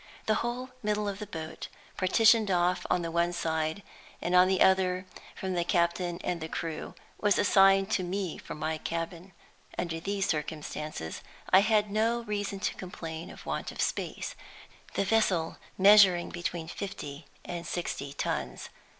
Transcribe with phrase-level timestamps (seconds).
[0.25, 3.83] The whole middle of the boat, partitioned off on the one side
[4.19, 8.55] and on the other from the captain and the crew, was assigned to me for
[8.55, 9.31] my cabin.
[9.77, 14.33] Under these circumstances, I had no reason to complain of want of space;
[14.95, 18.69] the vessel measuring between fifty and sixty tons.